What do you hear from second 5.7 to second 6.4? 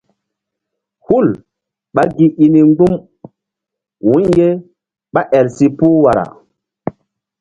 puh wara.